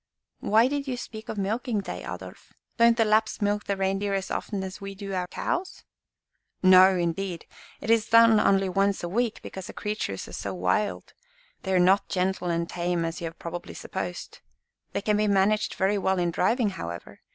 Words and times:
"Why 0.39 0.67
did 0.67 0.87
you 0.87 0.97
speak 0.97 1.29
of 1.29 1.37
milking 1.37 1.79
day, 1.79 1.99
Adolf? 2.03 2.53
Don't 2.77 2.97
the 2.97 3.05
Lapps 3.05 3.39
milk 3.39 3.65
the 3.65 3.77
reindeer 3.77 4.15
as 4.15 4.31
often 4.31 4.63
as 4.63 4.81
we 4.81 4.95
do 4.95 5.13
our 5.13 5.27
cows?" 5.27 5.83
"No, 6.63 6.95
indeed. 6.97 7.45
It 7.81 7.91
is 7.91 8.07
done 8.09 8.39
only 8.39 8.67
once 8.67 9.03
a 9.03 9.07
week, 9.07 9.43
because 9.43 9.67
the 9.67 9.73
creatures 9.73 10.27
are 10.27 10.33
so 10.33 10.55
wild. 10.55 11.13
They 11.61 11.75
are 11.75 11.79
not 11.79 12.09
gentle 12.09 12.49
and 12.49 12.67
tame, 12.67 13.05
as 13.05 13.21
you 13.21 13.25
have 13.25 13.37
probably 13.37 13.75
supposed. 13.75 14.39
They 14.91 15.03
can 15.03 15.17
be 15.17 15.27
managed 15.27 15.75
very 15.75 15.99
well 15.99 16.17
in 16.17 16.31
driving, 16.31 16.69
however. 16.71 17.19